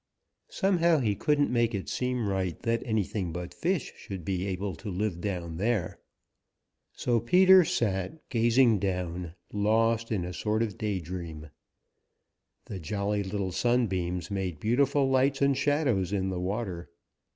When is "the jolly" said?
12.65-13.21